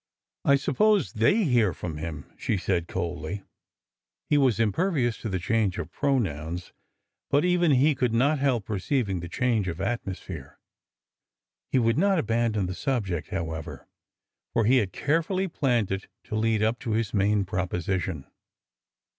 [0.45, 3.43] I suppose they hear from him," she said coldly.
[4.31, 6.73] He was impervious to the change of pronouns,
[7.29, 10.57] but even he could not help perceiving the change of atmosphere.
[11.71, 13.87] He would not abandon the subject, however;
[14.53, 18.25] for he had carefully planned it to lead up to his main proposition.